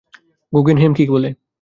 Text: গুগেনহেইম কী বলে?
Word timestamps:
গুগেনহেইম 0.53 0.93
কী 0.93 1.03
বলে? 1.09 1.29